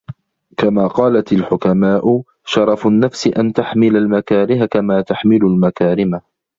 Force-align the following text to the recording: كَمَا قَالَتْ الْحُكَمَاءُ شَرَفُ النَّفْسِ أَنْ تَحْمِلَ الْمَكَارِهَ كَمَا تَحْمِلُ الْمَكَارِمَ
كَمَا 0.57 0.87
قَالَتْ 0.87 1.33
الْحُكَمَاءُ 1.33 2.23
شَرَفُ 2.45 2.87
النَّفْسِ 2.87 3.27
أَنْ 3.27 3.53
تَحْمِلَ 3.53 3.97
الْمَكَارِهَ 3.97 4.65
كَمَا 4.65 5.01
تَحْمِلُ 5.01 5.39
الْمَكَارِمَ 5.45 6.21